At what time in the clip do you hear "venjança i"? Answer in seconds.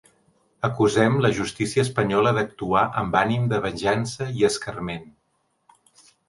3.67-4.49